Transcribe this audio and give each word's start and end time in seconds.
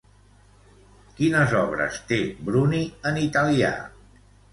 Quines 1.19 1.53
obres 1.59 1.99
té 2.11 2.17
Bruni 2.47 2.79
en 3.11 3.21
italià? 3.25 3.71